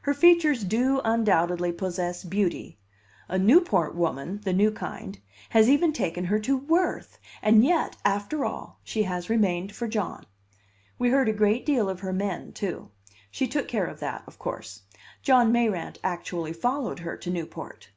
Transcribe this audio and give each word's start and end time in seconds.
Her 0.00 0.14
features 0.14 0.64
do 0.64 1.02
undoubtedly 1.04 1.70
possess 1.70 2.24
beauty. 2.24 2.78
A 3.28 3.38
Newport 3.38 3.94
woman 3.94 4.40
the 4.42 4.54
new 4.54 4.70
kind 4.70 5.20
has 5.50 5.68
even 5.68 5.92
taken 5.92 6.24
her 6.24 6.38
to 6.38 6.56
Worth! 6.56 7.18
And 7.42 7.62
yet, 7.62 7.98
after 8.02 8.46
all, 8.46 8.78
she 8.84 9.02
has 9.02 9.28
remained 9.28 9.74
for 9.76 9.86
John. 9.86 10.24
We 10.98 11.10
heard 11.10 11.28
a 11.28 11.34
great 11.34 11.66
deal 11.66 11.90
of 11.90 12.00
her 12.00 12.14
men, 12.14 12.52
too. 12.54 12.90
She 13.30 13.46
took 13.46 13.68
care 13.68 13.84
of 13.84 14.00
that, 14.00 14.22
of 14.26 14.38
course. 14.38 14.80
John 15.20 15.52
Mayrant 15.52 15.98
actually 16.02 16.54
followed 16.54 17.00
her 17.00 17.18
to 17.18 17.28
Newport. 17.28 17.90